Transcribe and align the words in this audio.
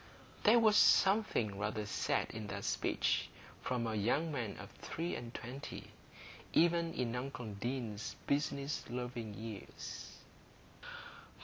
There 0.45 0.57
was 0.57 0.77
something 0.77 1.59
rather 1.59 1.85
sad 1.85 2.31
in 2.31 2.47
that 2.47 2.63
speech 2.63 3.29
from 3.61 3.85
a 3.85 3.93
young 3.93 4.31
man 4.31 4.57
of 4.57 4.71
three 4.71 5.13
and 5.13 5.31
twenty, 5.31 5.91
even 6.53 6.91
in 6.95 7.15
uncle 7.15 7.53
Deane's 7.53 8.15
business 8.25 8.83
loving 8.89 9.35
ears. 9.37 10.17